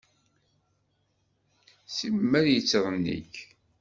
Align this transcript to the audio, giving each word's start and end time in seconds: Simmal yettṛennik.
Simmal 1.97 2.45
yettṛennik. 2.49 3.33